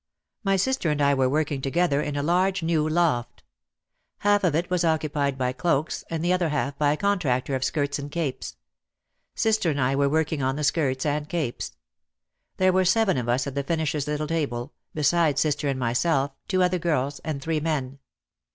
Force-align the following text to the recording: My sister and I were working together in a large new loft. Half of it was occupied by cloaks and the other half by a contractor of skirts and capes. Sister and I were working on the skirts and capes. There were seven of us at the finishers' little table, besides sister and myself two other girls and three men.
My 0.43 0.55
sister 0.55 0.89
and 0.89 0.99
I 0.99 1.13
were 1.13 1.29
working 1.29 1.61
together 1.61 2.01
in 2.01 2.15
a 2.15 2.23
large 2.23 2.63
new 2.63 2.89
loft. 2.89 3.43
Half 4.21 4.43
of 4.43 4.55
it 4.55 4.67
was 4.67 4.83
occupied 4.83 5.37
by 5.37 5.53
cloaks 5.53 6.03
and 6.09 6.25
the 6.25 6.33
other 6.33 6.49
half 6.49 6.75
by 6.79 6.91
a 6.91 6.97
contractor 6.97 7.53
of 7.53 7.63
skirts 7.63 7.99
and 7.99 8.09
capes. 8.11 8.55
Sister 9.35 9.69
and 9.69 9.79
I 9.79 9.95
were 9.95 10.09
working 10.09 10.41
on 10.41 10.55
the 10.55 10.63
skirts 10.63 11.05
and 11.05 11.29
capes. 11.29 11.73
There 12.57 12.73
were 12.73 12.83
seven 12.83 13.15
of 13.15 13.29
us 13.29 13.45
at 13.45 13.53
the 13.53 13.61
finishers' 13.63 14.07
little 14.07 14.25
table, 14.25 14.73
besides 14.95 15.39
sister 15.39 15.67
and 15.67 15.79
myself 15.79 16.31
two 16.47 16.63
other 16.63 16.79
girls 16.79 17.19
and 17.19 17.39
three 17.39 17.59
men. 17.59 17.99